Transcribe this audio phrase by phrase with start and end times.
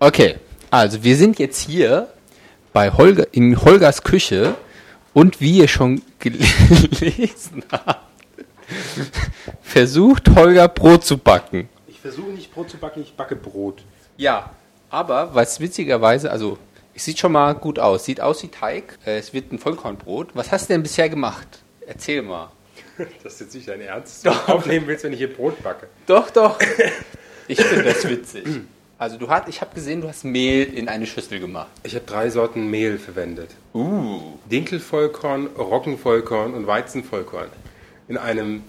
[0.00, 0.36] Okay,
[0.70, 2.08] also wir sind jetzt hier
[2.72, 4.54] bei Holger, in Holgers Küche
[5.12, 8.06] und wie ihr schon gelesen habt,
[9.62, 11.68] versucht Holger Brot zu backen.
[11.88, 13.82] Ich versuche nicht Brot zu backen, ich backe Brot.
[14.16, 14.50] Ja,
[14.90, 16.58] aber was witzigerweise, also
[16.94, 18.04] es sieht schon mal gut aus.
[18.04, 18.98] Sieht aus wie Teig.
[19.06, 20.30] Äh, Es wird ein Vollkornbrot.
[20.34, 21.46] Was hast du denn bisher gemacht?
[21.86, 22.50] Erzähl mal.
[23.22, 25.86] Das ist jetzt nicht dein Ernst, du aufnehmen willst, wenn ich hier Brot backe.
[26.06, 26.58] Doch, doch.
[27.46, 28.44] Ich finde das witzig.
[29.00, 31.68] Also du hast, ich habe gesehen, du hast Mehl in eine Schüssel gemacht.
[31.84, 33.50] Ich habe drei Sorten Mehl verwendet.
[33.72, 34.20] Uh.
[34.50, 37.48] Dinkelvollkorn, Roggenvollkorn und Weizenvollkorn.
[38.08, 38.64] In einem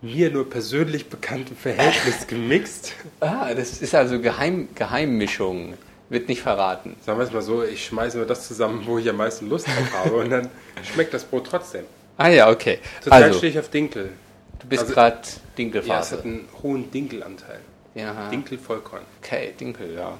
[0.00, 2.94] mir nur persönlich bekannten Verhältnis gemixt.
[3.20, 5.74] Ah, das ist also Geheim, Geheimmischung.
[6.08, 6.96] Wird nicht verraten.
[7.04, 9.66] Sagen wir es mal so, ich schmeiße nur das zusammen, wo ich am meisten Lust
[9.66, 10.48] drauf habe und dann
[10.82, 11.84] schmeckt das Brot trotzdem.
[12.16, 12.78] Ah ja, okay.
[13.02, 14.12] Zurzeit Also, stehe ich auf Dinkel.
[14.60, 16.16] du bist also- gerade Ja, es Dinkelphase.
[16.16, 17.60] hat einen hohen Dinkelanteil.
[17.94, 19.02] Ja, Dinkelvollkorn.
[19.22, 20.18] okay, Dinkel, ja.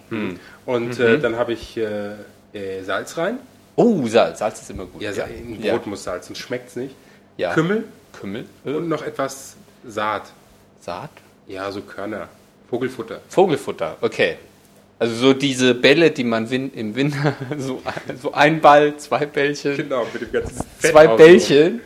[0.66, 2.12] Und äh, dann habe ich äh,
[2.52, 3.38] äh, Salz rein.
[3.76, 4.40] Oh, Salz.
[4.40, 5.00] Salz ist immer gut.
[5.00, 5.80] Ja, in Brot ja.
[5.84, 6.94] muss Salz, sonst schmeckt es nicht.
[7.36, 7.54] Ja.
[7.54, 8.46] Kümmel Kümmel.
[8.64, 9.56] und noch etwas
[9.86, 10.32] Saat.
[10.80, 11.10] Saat.
[11.46, 12.28] Ja, so Körner.
[12.68, 13.20] Vogelfutter.
[13.28, 14.36] Vogelfutter, okay.
[14.98, 17.80] Also so diese Bälle, die man win im Winter, so,
[18.20, 21.06] so ein Ball, zwei Bällchen, Genau, mit dem ganzen Fett zwei.
[21.06, 21.80] Bällchen,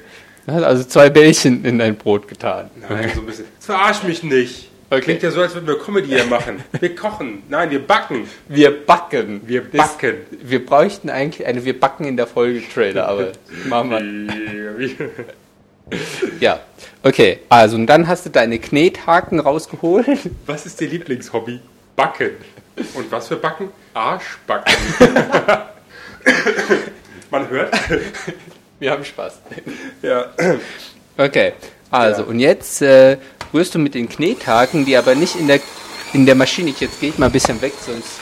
[0.47, 2.71] also zwei Bällchen in dein Brot getan.
[2.81, 3.45] Nein, so ein bisschen.
[3.61, 4.71] Verarsch mich nicht.
[4.93, 5.01] Okay.
[5.01, 6.63] Klingt ja so, als würden wir Comedy hier machen.
[6.79, 7.45] Wir kochen.
[7.49, 8.29] Nein, wir backen.
[8.47, 9.41] Wir backen.
[9.47, 10.17] Wir Das- backen.
[10.31, 13.33] wir bräuchten eigentlich eine Wir backen in der Folge Trailer, aber
[13.65, 14.91] machen wir.
[16.41, 16.61] Ja,
[17.03, 17.39] okay.
[17.49, 20.07] Also und dann hast du deine Knethaken rausgeholt.
[20.47, 21.61] Was ist Ihr Lieblingshobby?
[21.97, 22.31] Backen.
[22.95, 23.69] Und was für Backen?
[23.95, 24.75] Arschbacken.
[27.31, 27.75] Man hört.
[28.79, 29.41] Wir haben Spaß.
[30.03, 30.27] Ja.
[31.17, 31.53] Okay,
[31.93, 32.29] also Ja.
[32.29, 33.19] und jetzt äh,
[33.55, 35.61] rührst du mit den Knethaken, die aber nicht in der,
[36.13, 38.19] in der Maschine, jetzt gehe ich mal ein bisschen weg, sonst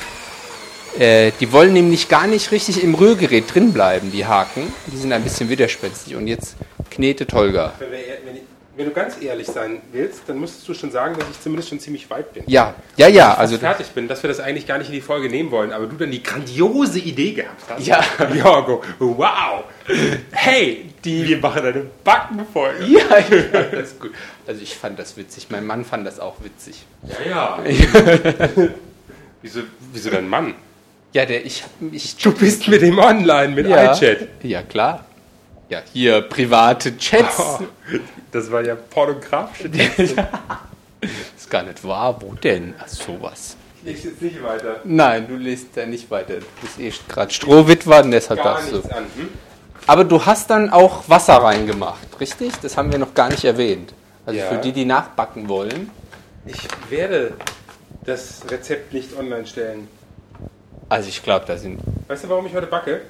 [0.99, 4.73] äh, die wollen nämlich gar nicht richtig im Rührgerät drin bleiben, die Haken.
[4.89, 6.57] Die sind ein bisschen widerspenstig und jetzt
[6.91, 7.73] knetet Holger.
[7.79, 8.43] Wenn, wir, wenn, ich-
[8.77, 11.81] wenn du ganz ehrlich sein willst, dann müsstest du schon sagen, dass ich zumindest schon
[11.81, 12.45] ziemlich weit bin.
[12.47, 15.01] Ja, ja, ja, Fast also fertig bin, dass wir das eigentlich gar nicht in die
[15.01, 17.87] Folge nehmen wollen, aber du dann die grandiose Idee gehabt hast.
[17.87, 18.01] Ja.
[18.35, 19.65] Jorgo, wow.
[20.31, 22.85] Hey, die, wir machen eine Backenfolge.
[22.87, 24.13] ja, ja, das ist gut.
[24.47, 26.85] Also ich fand das witzig, mein Mann fand das auch witzig.
[27.27, 27.65] Ja, ja.
[29.43, 29.61] wieso,
[29.93, 30.55] wieso dein Mann?
[31.13, 34.29] Ja, der, ich, ich Du bist mit dem online, mit ja, iChat.
[34.43, 35.05] ja, klar.
[35.71, 37.39] Ja, hier private Chats.
[37.39, 37.59] Oh,
[38.33, 40.29] das war ja pornografische Texte.
[41.37, 42.21] Ist gar nicht wahr.
[42.21, 42.75] Wo denn?
[42.79, 43.57] Ach, sowas.
[43.83, 44.81] Ich lese jetzt nicht weiter.
[44.85, 46.35] Nein, du liest da nicht weiter.
[46.41, 48.79] Du bist eh gerade Strohwitwer und deshalb Gar darfst du.
[48.83, 49.05] an.
[49.17, 49.29] Hm?
[49.87, 52.53] Aber du hast dann auch Wasser reingemacht, richtig?
[52.61, 53.95] Das haben wir noch gar nicht erwähnt.
[54.27, 54.49] Also Ja.
[54.49, 55.91] für die, die nachbacken wollen.
[56.47, 56.59] Ich
[56.91, 57.33] werde
[58.05, 59.89] das Rezept nicht online stellen.
[60.89, 61.81] Also ich glaube, da sind.
[62.09, 63.03] Weißt du, warum ich heute backe?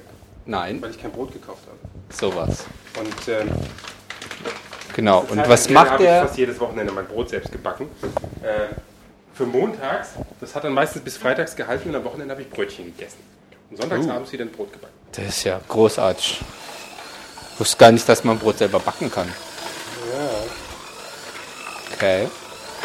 [0.45, 1.77] Nein, Weil ich kein Brot gekauft habe.
[2.17, 2.65] Sowas.
[2.99, 3.49] Und ähm,
[4.93, 5.25] Genau.
[5.29, 7.87] Und was macht habe ich fast jedes Wochenende mein Brot selbst gebacken.
[8.41, 8.73] Äh,
[9.33, 12.85] für montags, das hat dann meistens bis freitags gehalten und am Wochenende habe ich Brötchen
[12.85, 13.19] gegessen.
[13.69, 14.11] Und sonntags Uh.
[14.11, 14.93] abends wieder ein Brot gebacken.
[15.13, 16.41] Das ist ja großartig.
[17.53, 19.31] Ich wusste gar nicht, dass man Brot selber backen kann.
[21.93, 22.27] Okay.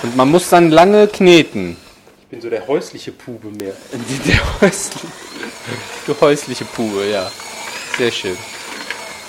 [0.02, 1.76] Und man muss dann lange kneten.
[2.20, 3.72] Ich bin so der häusliche Pube mehr.
[4.26, 5.06] Der häusliche,
[6.06, 7.30] du häusliche Pube, ja.
[7.96, 8.36] Sehr schön.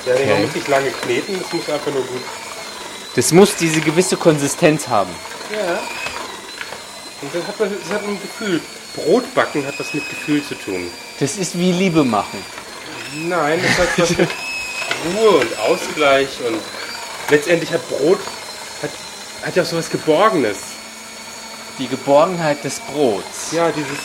[0.08, 0.26] Ja, Okay.
[0.34, 2.22] Man muss nicht lange kneten, es muss einfach nur gut.
[3.16, 5.10] Das muss diese gewisse Konsistenz haben.
[5.52, 5.80] Ja.
[7.22, 8.62] Und das hat, was- das hat ein Gefühl.
[8.96, 10.90] Brotbacken hat was mit Gefühl zu tun.
[11.20, 12.44] Das ist wie Liebe machen.
[13.16, 14.30] Nein, das hat was mit
[15.16, 16.60] Ruhe und Ausgleich und
[17.30, 18.20] letztendlich hat Brot
[18.82, 18.90] hat,
[19.46, 20.58] hat ja auch sowas Geborgenes.
[21.80, 23.52] Die Geborgenheit des Brots.
[23.52, 23.98] Ja, dieses,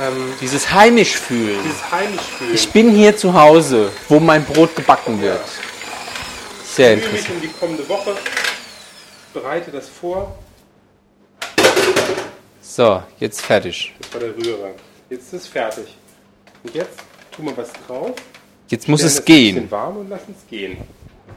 [0.00, 1.58] ähm, Dieses heimisch fühlen.
[1.64, 2.54] dieses Heimischfühlen.
[2.54, 5.40] Ich bin hier zu Hause, wo mein Brot gebacken wird.
[6.64, 7.30] Sehr Ich interessant.
[7.34, 8.14] um die kommende Woche,
[9.32, 10.36] bereite das vor.
[12.62, 13.94] So, jetzt fertig.
[14.00, 14.70] Das war der Rührer.
[15.10, 15.96] Jetzt ist es fertig.
[16.62, 16.98] Und jetzt
[17.34, 18.12] tun wir was drauf.
[18.68, 19.54] Jetzt muss es das Ein gehen.
[19.54, 20.76] bisschen warm und lassen es gehen.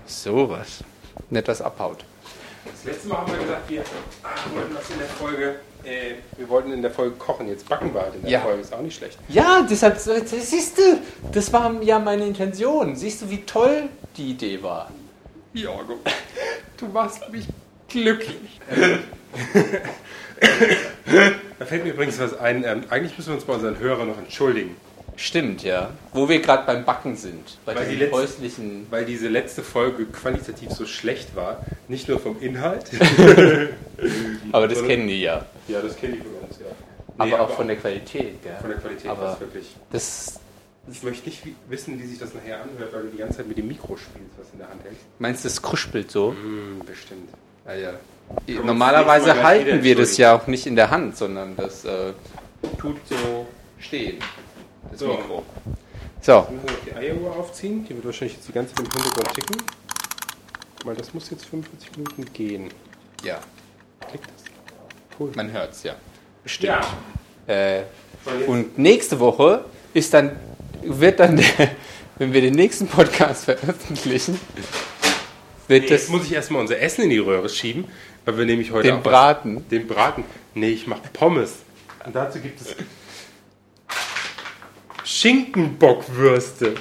[0.06, 0.84] Sowas.
[1.30, 2.04] Nicht was abhaut.
[2.66, 3.78] Das letzte Mal haben wir gesagt, wir
[4.54, 7.48] wollten was in der Folge, äh, wir wollten in der Folge kochen.
[7.48, 8.40] Jetzt backen wir halt in der Ja.
[8.42, 8.62] Folge.
[8.62, 9.18] Ist auch nicht schlecht.
[9.30, 10.82] Ja, deshalb, siehst du,
[11.32, 12.96] das war ja meine Intention.
[12.96, 14.92] Siehst du, wie toll die Idee war?
[15.54, 16.00] Jorgo,
[16.78, 17.48] du machst mich
[17.90, 18.60] glücklich.
[21.60, 22.64] da fällt mir übrigens was ein.
[22.64, 24.76] Ähm, eigentlich müssen wir uns bei unseren Hörern noch entschuldigen.
[25.16, 25.92] Stimmt, ja.
[26.14, 27.58] Wo wir gerade beim Backen sind.
[27.66, 28.88] Bei Weil die häuslichen.
[28.90, 31.66] Weil diese letzte Folge qualitativ so schlecht war.
[31.88, 32.86] Nicht nur vom Inhalt.
[34.52, 35.46] Aber das kennen die ja.
[35.68, 36.66] Ja, das kenne ich von uns, ja.
[37.18, 38.42] aber aber auch von der Qualität.
[38.42, 38.58] Gell?
[38.60, 39.76] Von der Qualität aber es wirklich.
[39.92, 40.40] das
[40.92, 43.58] Ich möchte nicht wissen, wie sich das nachher anhört, weil du die ganze Zeit mit
[43.58, 45.02] dem Mikro spielst, was in der Hand hältst.
[45.20, 46.32] meinst du, das kruspelt so?
[46.32, 47.30] Hm, bestimmt.
[47.68, 47.94] Ja, ja.
[48.64, 52.14] Normalerweise halten wir das ja auch nicht in der Hand, sondern das äh,
[52.80, 53.46] tut so
[53.80, 54.18] stehen.
[54.92, 55.08] Das So.
[55.08, 55.44] Mikro.
[56.22, 57.84] So, Wir müssen noch die Eieruhr aufziehen.
[57.86, 59.58] Die wird wahrscheinlich jetzt die ganze Zeit im Hintergrund ticken.
[60.86, 62.70] Weil das muss jetzt 45 Minuten gehen.
[63.24, 63.40] ja,
[64.08, 64.44] Klickt das?
[65.20, 65.32] Cool.
[65.36, 65.96] man hört's ja.
[66.44, 66.74] Bestimmt.
[67.48, 67.54] Ja.
[67.54, 70.36] Äh, jetzt- und nächste Woche ist dann,
[70.84, 71.46] wird dann, der,
[72.18, 74.40] wenn wir den nächsten Podcast veröffentlichen,
[75.68, 77.86] wird Nee, das jetzt muss ich erstmal unser Essen in die Röhre schieben,
[78.26, 79.68] weil wir nämlich heute den auch was- Braten.
[79.70, 80.24] Den Braten.
[80.56, 81.54] Nee, ich mache Pommes.
[82.06, 82.76] Und dazu gibt es
[85.22, 86.74] Schinkenbockwürste.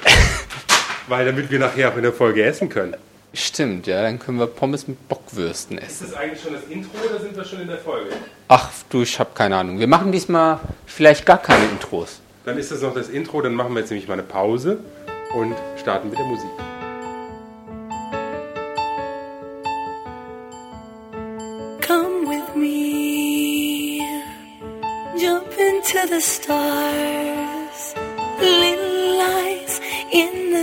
[1.09, 2.97] Weil damit wir nachher auch in der Folge essen können.
[3.35, 6.05] Stimmt, ja, dann können wir Pommes mit Bockwürsten essen.
[6.05, 8.09] Ist das eigentlich schon das Intro oder sind wir schon in der Folge?
[8.49, 9.79] Ach, du, ich habe keine Ahnung.
[9.79, 12.23] Wir machen diesmal vielleicht gar keine Intros.
[12.47, 14.79] Dann ist das noch das Intro, dann machen wir jetzt nämlich mal eine Pause
[15.35, 16.51] und starten mit der Musik.
[21.87, 24.01] Come with me,
[25.19, 27.30] jump into the stars,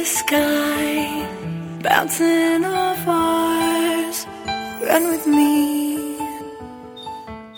[0.08, 1.26] sky,
[1.84, 4.26] bouncing off ours.
[4.82, 5.98] Run with me.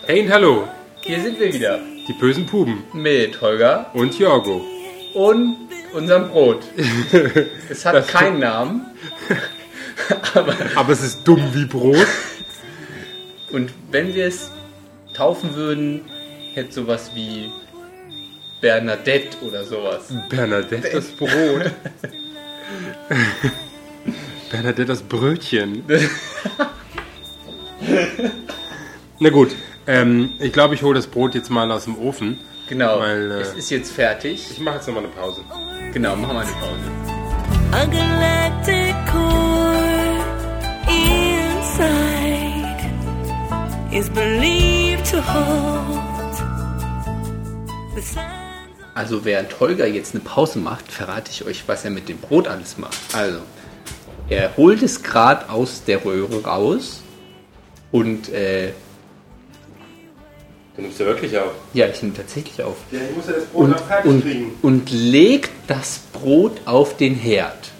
[0.06, 0.68] Hey und hallo,
[1.02, 4.60] Hier sind wir wieder die bösen Puben mit Holger und Jorgo.
[5.14, 5.56] und
[5.92, 6.62] unserem Brot.
[7.70, 8.86] Es hat Das- keinen Namen.
[10.34, 12.06] Aber, Aber es ist dumm wie Brot.
[13.52, 14.50] und wenn wir es
[15.14, 16.00] taufen würden,
[16.54, 17.48] hätte sowas wie
[18.60, 20.12] Bernadette oder sowas.
[20.28, 21.30] Bernadette das Brot.
[24.50, 25.84] Bernadette das Brötchen.
[29.18, 29.54] Na gut,
[29.86, 32.38] ähm, ich glaube, ich hole das Brot jetzt mal aus dem Ofen.
[32.68, 34.46] Genau, Weil, äh, es ist jetzt fertig.
[34.50, 35.42] Ich mache jetzt nochmal eine Pause.
[35.92, 36.80] Genau, machen wir eine Pause.
[37.72, 40.24] A galactic core
[40.88, 42.80] inside
[43.92, 46.00] is believed to hold
[47.94, 48.39] the of
[48.94, 52.48] Also während Holger jetzt eine Pause macht, verrate ich euch, was er mit dem Brot
[52.48, 52.96] alles macht.
[53.12, 53.38] Also,
[54.28, 57.00] er holt es gerade aus der Röhre raus
[57.92, 58.72] und äh,
[60.76, 61.50] Du nimmst ja wirklich auf.
[61.74, 62.76] ja, ich nehme tatsächlich auf.
[62.90, 64.52] Ja, ich muss ja das Brot Und, noch fertig und, kriegen.
[64.62, 67.70] und legt das Brot auf den Herd.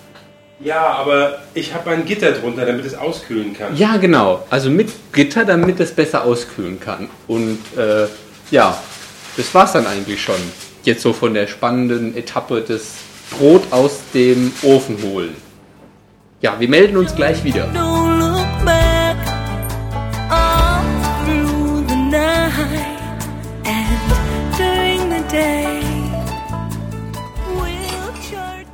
[0.62, 3.74] Ja, aber ich habe ein Gitter drunter, damit es auskühlen kann.
[3.76, 4.44] Ja, genau.
[4.50, 7.08] Also mit Gitter, damit es besser auskühlen kann.
[7.26, 8.06] Und äh,
[8.50, 8.76] ja,
[9.38, 10.36] das war's dann eigentlich schon.
[10.82, 12.94] Jetzt so von der spannenden Etappe des
[13.30, 15.36] Brot aus dem Ofen holen.
[16.40, 17.68] Ja, wir melden uns gleich wieder.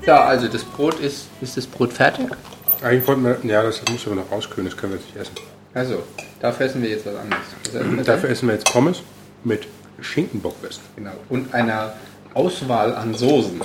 [0.06, 1.26] Ja, also das Brot ist.
[1.40, 2.26] Ist das Brot fertig?
[2.82, 5.34] Eigentlich wollten wir, ja, das muss aber noch auskühlen, das können wir jetzt nicht essen.
[5.74, 6.04] Also,
[6.40, 7.42] dafür essen wir jetzt was anderes.
[7.64, 9.02] Was essen wir Dafür essen wir jetzt Pommes
[9.42, 9.66] mit
[10.00, 10.84] Schinkenbockwürsten.
[10.96, 11.12] Genau.
[11.28, 11.94] Und einer
[12.34, 13.60] Auswahl an Soßen.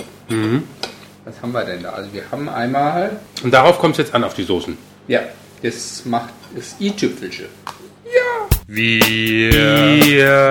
[1.25, 1.89] Was haben wir denn da?
[1.91, 3.19] Also wir haben einmal.
[3.43, 4.77] Und darauf kommt es jetzt an, auf die Soßen.
[5.07, 5.21] Ja,
[5.61, 7.45] das macht das i-Tüpfelchen.
[8.67, 9.01] Wir,
[9.43, 10.49] wir,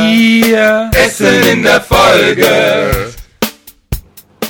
[0.00, 3.12] wir essen in der Folge.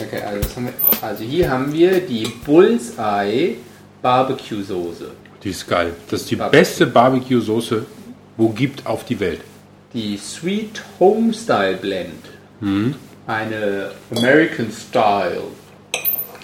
[0.00, 0.72] Okay, also, was haben wir?
[1.02, 3.56] also hier haben wir die Bullseye
[4.00, 5.10] Barbecue Soße.
[5.42, 5.92] Die ist geil.
[6.08, 6.60] Das ist die Barbecue.
[6.60, 7.84] beste Barbecue-Soße,
[8.36, 9.40] wo gibt auf die Welt.
[9.94, 12.24] Die Sweet Homestyle Blend.
[13.26, 15.42] Eine American Style.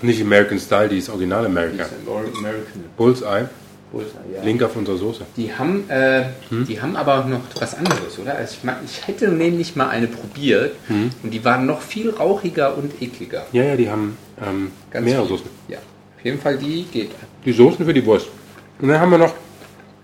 [0.03, 1.81] Nicht American Style, die ist original American.
[2.39, 3.49] American Bullseye,
[3.91, 4.43] Bullseye, ja.
[4.45, 5.25] Link auf unserer Soße.
[5.37, 8.37] Die haben, äh, die haben aber noch was anderes, oder?
[8.37, 10.77] Also ich, mein, ich hätte nämlich mal eine probiert
[11.23, 13.47] und die waren noch viel rauchiger und ekliger.
[13.53, 15.37] Ja, ja, die haben ähm, mehrere viel.
[15.37, 15.47] Soßen.
[15.69, 17.11] Ja, auf jeden Fall die geht.
[17.45, 18.29] Die Soßen für die Wurst.
[18.79, 19.35] Und dann haben wir noch,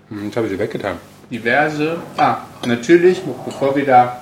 [0.09, 0.97] hm, jetzt habe ich sie weggetan.
[1.31, 1.97] Diverse.
[2.17, 4.21] Ah, natürlich, bevor wir da,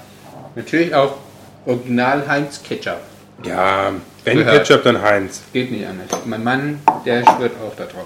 [0.55, 1.17] natürlich auch
[1.65, 2.99] Original Heinz Ketchup.
[3.43, 3.91] Ja,
[4.23, 4.67] wenn Gehört.
[4.67, 5.41] Ketchup, dann Heinz.
[5.51, 6.07] Geht nicht anders.
[6.25, 8.05] Mein Mann, der schwört auch da drauf.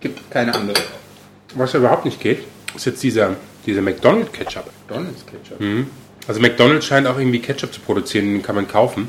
[0.00, 0.76] Gibt keine andere.
[1.54, 2.44] Was überhaupt nicht geht,
[2.74, 4.64] ist jetzt dieser, dieser McDonald's Ketchup.
[4.88, 5.58] Donalds Ketchup.
[6.28, 9.08] Also McDonald's scheint auch irgendwie Ketchup zu produzieren, den kann man kaufen.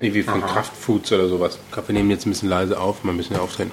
[0.00, 0.52] Irgendwie von Aha.
[0.52, 1.58] Kraft Foods oder sowas.
[1.66, 3.70] Ich glaube, wir nehmen jetzt ein bisschen leise auf, mal ein bisschen aufdrehen.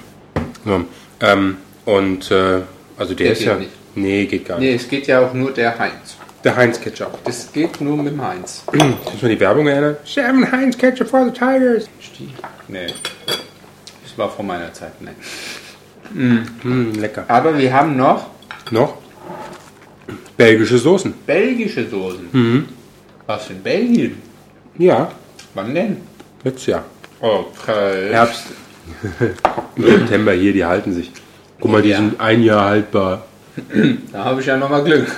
[0.64, 0.84] So,
[1.20, 2.60] ähm, und äh,
[2.96, 3.56] also der, Der ist ja.
[3.56, 3.70] nicht.
[3.94, 4.68] Nee, geht gar nicht.
[4.68, 6.16] Nee, es geht ja auch nur der Heinz.
[6.44, 7.18] Der Heinz Ketchup.
[7.24, 8.64] Das geht nur mit dem Heinz.
[8.72, 9.96] Muss man die Werbung erinnern?
[10.04, 11.88] Seven Heinz Ketchup for the Tigers.
[12.68, 12.86] Nee.
[13.26, 15.14] Das war vor meiner Zeit, nein.
[16.62, 17.24] Hm, lecker.
[17.28, 18.26] Aber wir haben noch
[18.70, 18.94] Noch?
[20.36, 21.14] Belgische Soßen.
[21.26, 22.66] Belgische Soßen.
[23.26, 24.20] Was in Belgien?
[24.78, 25.12] Ja,
[25.54, 25.98] Wann denn?
[26.42, 26.84] letztes Jahr.
[27.20, 28.10] Okay.
[28.10, 28.46] Herbst.
[29.76, 31.12] Im September hier, die halten sich.
[31.60, 31.98] Guck mal, die Ja.
[31.98, 33.26] sind ein Jahr haltbar.
[34.12, 35.06] Da habe ich ja nochmal Glück.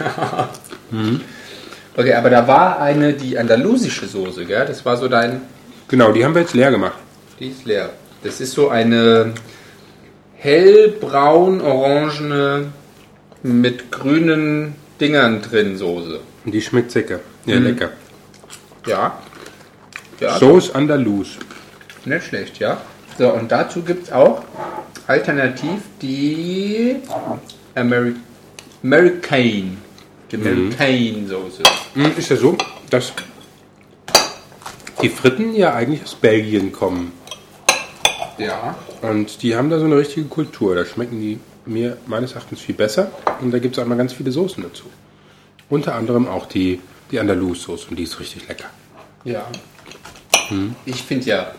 [1.97, 4.67] Okay, aber da war eine, die andalusische Soße, gell?
[4.67, 5.43] Das war so dein.
[5.87, 6.99] Genau, die haben wir jetzt leer gemacht.
[7.39, 7.91] Die ist leer.
[8.25, 9.33] Das ist so eine
[10.39, 12.73] hellbraun-orangene
[13.45, 16.19] mit grünen Dingern drin Soße.
[16.47, 17.21] Die schmeckt sicker.
[17.47, 17.91] Ja, lecker.
[18.87, 19.19] Ja.
[20.19, 21.37] Ja, Sauce Andalus.
[22.05, 22.81] nicht schlecht, ja.
[23.19, 24.43] So, und dazu gibt es auch
[25.07, 26.97] alternativ die
[27.75, 28.15] Ameri
[28.83, 29.79] American.
[30.31, 31.63] Die American Soße.
[31.95, 32.57] Hm, Ist ja so,
[32.91, 33.13] dass
[35.03, 37.13] die Fritten ja eigentlich aus Belgien kommen.
[38.39, 38.77] Ja.
[39.03, 40.75] Und die haben da so eine richtige Kultur.
[40.75, 43.11] Da schmecken die mir meines Erachtens viel besser.
[43.41, 44.85] Und da gibt es einmal ganz viele Soßen dazu.
[45.69, 47.89] Unter anderem auch die, die Andalus-Soße.
[47.91, 48.67] Und die ist richtig lecker.
[49.25, 49.47] Ja.
[50.85, 51.53] Ich finde ja,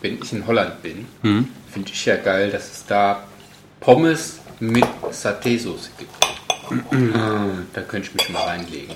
[0.00, 1.06] wenn ich in Holland bin,
[1.70, 3.22] finde ich ja geil, dass es da
[3.80, 6.12] Pommes mit Saté-Soße gibt.
[6.92, 8.94] Mm, da könnte ich mich mal reinlegen.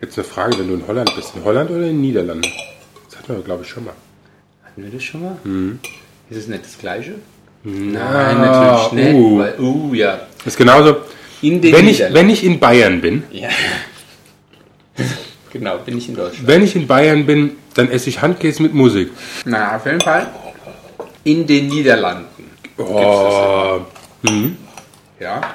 [0.00, 1.34] Jetzt eine Frage, wenn du in Holland bist.
[1.34, 2.48] In Holland oder in den Niederlanden?
[3.10, 3.94] Das hatten wir, glaube ich, schon mal.
[4.64, 5.36] Hatten wir das schon mal?
[6.30, 7.14] Ist es nicht das Gleiche?
[7.64, 9.14] Nein, natürlich nicht.
[9.14, 9.38] Uh.
[9.38, 10.20] Weil, uh, ja.
[10.38, 10.98] Das ist genauso.
[11.42, 13.48] In den Wenn ich, wenn ich in Bayern bin, Ja.
[15.52, 16.46] genau, bin ich in Deutschland.
[16.46, 19.10] wenn ich in Bayern bin, dann esse ich Handkäse mit Musik.
[19.44, 20.28] Na, auf jeden Fall.
[21.24, 22.26] In den Niederlanden.
[22.76, 23.80] Oh,
[25.20, 25.54] Ja.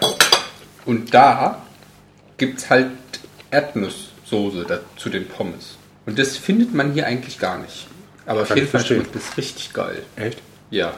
[0.85, 1.61] Und da
[2.37, 2.91] gibt es halt
[3.51, 5.77] Erdnusssoße zu den Pommes.
[6.05, 7.87] Und das findet man hier eigentlich gar nicht.
[8.25, 10.03] Aber auf Kann jeden Fall schmeckt das richtig geil.
[10.15, 10.39] echt?
[10.69, 10.93] Ja.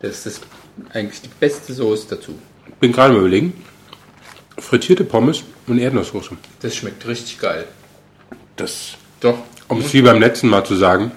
[0.00, 0.42] Das ist
[0.92, 2.38] eigentlich die beste Soße dazu.
[2.80, 3.64] Bin gerade mal überlegen.
[4.58, 6.36] Frittierte Pommes und Erdnusssoße.
[6.60, 7.66] Das schmeckt richtig geil.
[8.56, 9.38] Das, Doch.
[9.68, 11.12] um es wie beim letzten Mal zu sagen,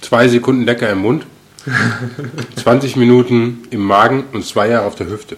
[0.00, 1.26] zwei Sekunden lecker im Mund,
[2.56, 5.36] 20 Minuten im Magen und zwei Jahre auf der Hüfte.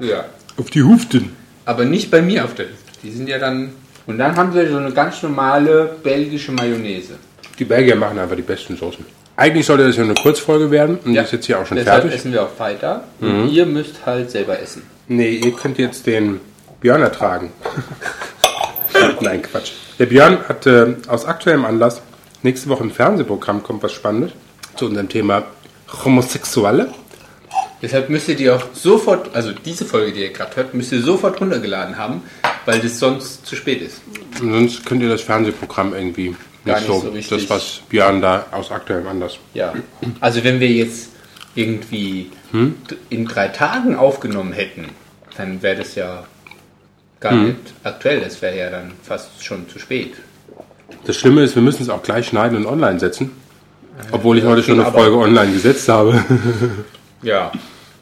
[0.00, 0.24] Ja.
[0.56, 1.34] Auf die Hüften.
[1.64, 2.92] Aber nicht bei mir auf der Hüfte.
[3.02, 3.72] Die sind ja dann.
[4.06, 7.14] Und dann haben wir so eine ganz normale belgische Mayonnaise.
[7.58, 9.04] Die Belgier machen einfach die besten Soßen.
[9.36, 12.02] Eigentlich sollte das ja eine Kurzfolge werden und die ist jetzt hier auch schon Deshalb
[12.02, 12.18] fertig.
[12.20, 13.04] essen wir auch weiter.
[13.20, 14.82] Und ihr müsst halt selber essen.
[15.08, 16.40] Nee, ihr könnt jetzt den
[16.80, 17.50] Björn ertragen.
[19.20, 19.72] Nein, Quatsch.
[19.98, 22.00] Der Björn hat äh, aus aktuellem Anlass
[22.42, 24.32] nächste Woche im Fernsehprogramm kommt was Spannendes
[24.76, 25.44] zu unserem Thema
[26.04, 26.92] Homosexuelle.
[27.82, 31.02] Deshalb müsst ihr die auch sofort, also diese Folge, die ihr gerade hört, müsst ihr
[31.02, 32.22] sofort runtergeladen haben,
[32.64, 34.00] weil das sonst zu spät ist.
[34.40, 37.46] Und sonst könnt ihr das Fernsehprogramm irgendwie Gar nicht so, so richtig.
[37.46, 39.38] das, was Björn da aus aktuellem Anlass.
[39.52, 39.74] Ja.
[40.20, 41.10] Also wenn wir jetzt
[41.54, 42.74] irgendwie Hm?
[43.10, 44.86] in drei Tagen aufgenommen hätten,
[45.36, 46.24] dann wäre das ja
[47.20, 47.44] gar Hm.
[47.48, 48.20] nicht aktuell.
[48.20, 50.14] Das wäre ja dann fast schon zu spät.
[51.06, 53.32] Das Schlimme ist, wir müssen es auch gleich schneiden und online setzen.
[54.10, 56.24] Obwohl ich heute schon eine Folge online gesetzt habe.
[57.24, 57.50] Ja.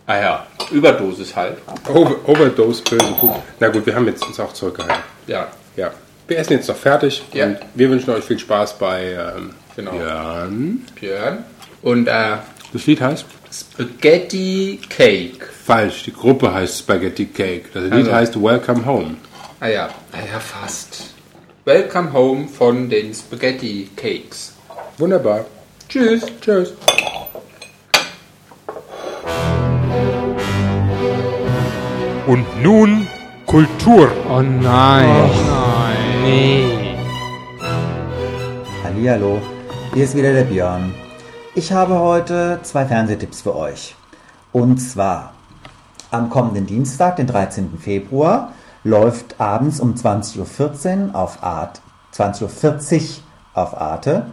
[0.07, 1.59] Ah ja, Überdosis halt.
[1.89, 3.35] Over, Overdose, böse Kuh.
[3.61, 5.03] Na gut, wir haben jetzt uns auch zurückgehalten.
[5.27, 5.47] Ja.
[5.77, 5.93] Ja.
[6.27, 7.47] Wir essen jetzt noch fertig Ja.
[7.47, 9.93] und wir wünschen euch viel Spaß bei ähm, Genau.
[9.93, 10.87] Björn.
[11.01, 11.45] Björn.
[11.83, 12.37] Und äh,
[12.73, 13.25] Das Lied heißt?
[13.53, 15.47] Spaghetti Cake.
[15.67, 17.65] Falsch, die Gruppe heißt Spaghetti Cake.
[17.73, 18.13] Das Lied Also.
[18.13, 19.17] heißt Welcome Home.
[19.61, 21.11] Ah ja, ah ja, fast.
[21.65, 24.55] Welcome Home von den Spaghetti Cakes.
[24.99, 25.45] Wunderbar.
[25.89, 26.23] Tschüss.
[26.41, 26.73] Tschüss.
[32.27, 33.09] Und nun
[33.47, 34.09] Kultur.
[34.31, 34.63] Oh nein.
[34.63, 35.97] nein.
[36.23, 36.97] Nee.
[38.85, 39.43] Hallihallo,
[39.93, 40.95] hier ist wieder der Björn.
[41.55, 43.97] Ich habe heute zwei Fernsehtipps für euch.
[44.53, 45.33] Und zwar
[46.11, 47.79] am kommenden Dienstag, den 13.
[47.79, 48.53] Februar,
[48.85, 51.81] läuft abends um 20.14 Uhr auf Art,
[52.15, 53.09] 20.40 Uhr
[53.55, 54.27] auf Arte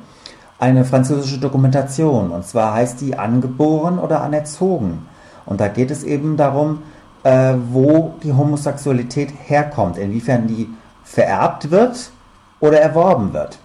[0.60, 2.32] eine französische Dokumentation.
[2.32, 5.08] Und zwar heißt die Angeboren oder Anerzogen.
[5.46, 6.84] Und da geht es eben darum,
[7.24, 10.70] äh, wo die Homosexualität herkommt, inwiefern die
[11.04, 12.12] vererbt wird
[12.60, 13.60] oder erworben wird.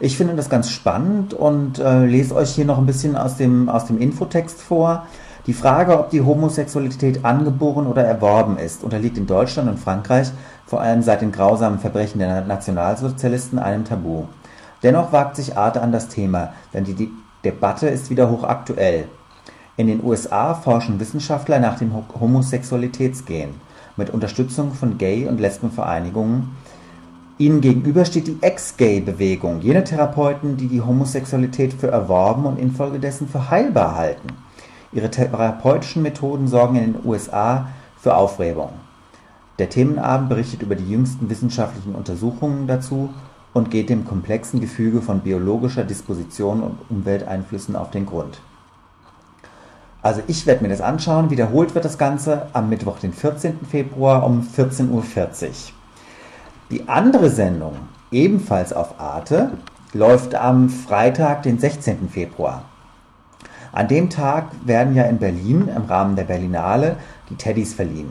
[0.00, 3.68] Ich finde das ganz spannend und äh, lese euch hier noch ein bisschen aus dem,
[3.68, 5.06] aus dem Infotext vor.
[5.46, 10.32] Die Frage, ob die Homosexualität angeboren oder erworben ist, unterliegt in Deutschland und Frankreich
[10.66, 14.24] vor allem seit den grausamen Verbrechen der Nationalsozialisten einem Tabu.
[14.82, 17.10] Dennoch wagt sich Arte an das Thema, denn die, die
[17.44, 19.06] Debatte ist wieder hochaktuell.
[19.76, 23.50] In den USA forschen Wissenschaftler nach dem Ho- Homosexualitätsgen
[23.96, 26.50] mit Unterstützung von Gay- und Lesbenvereinigungen
[27.38, 33.50] Ihnen gegenüber steht die Ex-Gay-Bewegung, jene Therapeuten, die die Homosexualität für erworben und infolgedessen für
[33.50, 34.28] heilbar halten.
[34.92, 38.68] Ihre therapeutischen Methoden sorgen in den USA für Aufregung.
[39.58, 43.08] Der Themenabend berichtet über die jüngsten wissenschaftlichen Untersuchungen dazu
[43.54, 48.40] und geht dem komplexen Gefüge von biologischer Disposition und Umwelteinflüssen auf den Grund.
[50.02, 51.30] Also ich werde mir das anschauen.
[51.30, 53.60] Wiederholt wird das Ganze am Mittwoch, den 14.
[53.70, 55.02] Februar um 14.40 Uhr.
[56.70, 57.76] Die andere Sendung,
[58.10, 59.52] ebenfalls auf Arte,
[59.92, 62.08] läuft am Freitag, den 16.
[62.08, 62.64] Februar.
[63.72, 66.96] An dem Tag werden ja in Berlin im Rahmen der Berlinale
[67.30, 68.10] die Teddys verliehen.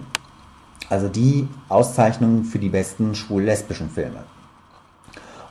[0.90, 4.24] Also die Auszeichnung für die besten schwul-lesbischen Filme.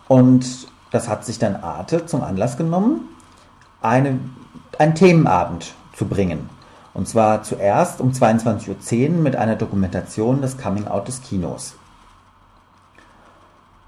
[0.08, 3.08] Und das hat sich dann Arte zum Anlass genommen,
[3.80, 4.18] eine,
[4.78, 6.48] einen Themenabend zu bringen.
[6.94, 11.74] Und zwar zuerst um 22.10 Uhr mit einer Dokumentation des Coming Out des Kinos.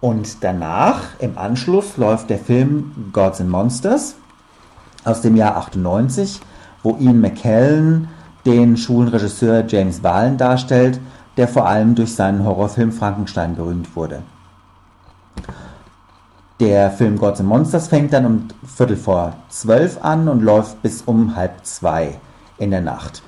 [0.00, 4.16] Und danach, im Anschluss, läuft der Film Gods and Monsters
[5.04, 6.40] aus dem Jahr 98,
[6.82, 8.08] wo Ian McKellen
[8.44, 11.00] den schwulen Regisseur James Whalen darstellt,
[11.38, 14.22] der vor allem durch seinen Horrorfilm Frankenstein berühmt wurde.
[16.62, 21.02] Der Film Gods and Monsters fängt dann um Viertel vor zwölf an und läuft bis
[21.02, 22.20] um halb zwei
[22.56, 23.20] in der Nacht.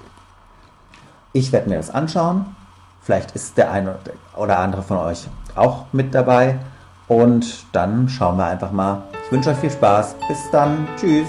[1.33, 2.55] Ich werde mir das anschauen.
[3.03, 3.97] Vielleicht ist der eine
[4.37, 5.27] oder andere von euch
[5.57, 6.61] auch mit dabei.
[7.09, 9.03] Und dann schauen wir einfach mal.
[9.25, 10.15] Ich wünsche euch viel Spaß.
[10.29, 10.87] Bis dann.
[10.97, 11.27] Tschüss.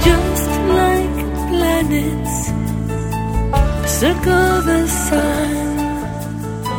[0.07, 1.17] Just like
[1.51, 2.37] planets
[3.99, 5.77] circle the sun,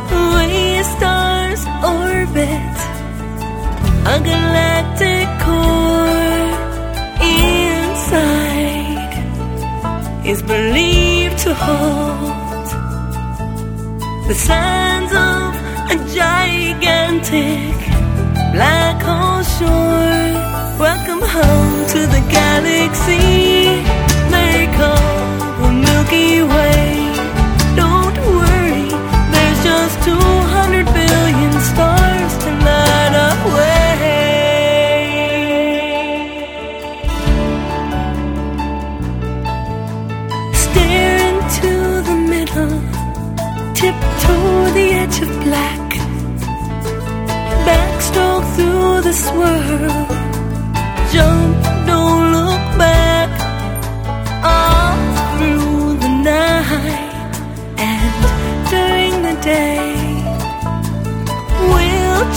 [0.09, 1.61] way stars
[1.97, 2.77] orbit
[4.13, 6.49] a galactic core
[7.89, 9.13] inside
[10.25, 12.41] is believed to hold
[14.27, 15.00] the of
[15.91, 17.75] a gigantic
[18.53, 20.31] black hole shore.
[20.79, 23.40] Welcome home to the galaxy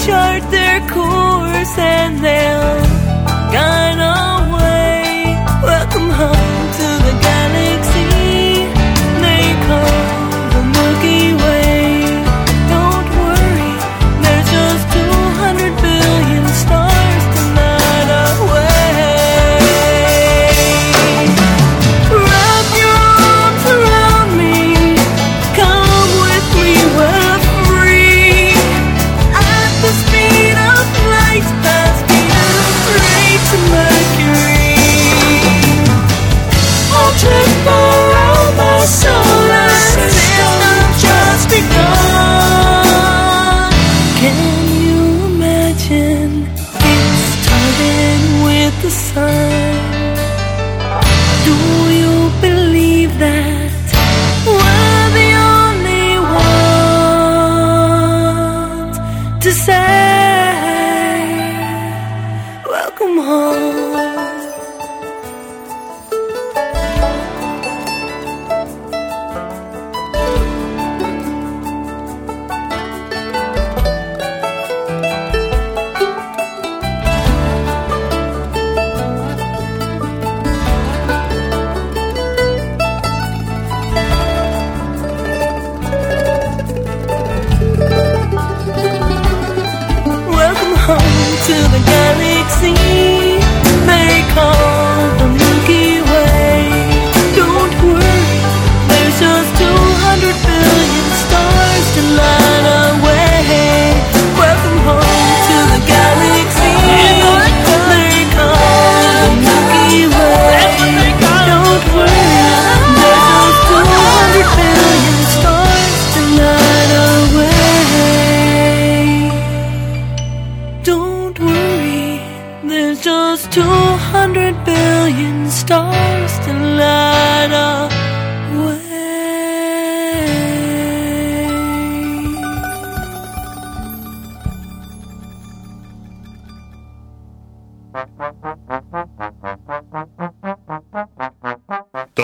[0.02, 2.83] chart their course and they'll
[3.52, 4.43] guide our